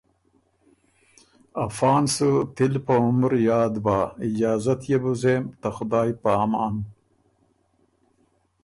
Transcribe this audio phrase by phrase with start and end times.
[1.65, 6.29] افا ن سُو تِل په عمر یاد بَۀ۔ اجازت يې بُو زېم، ته خدایٛ په
[6.43, 6.75] امان“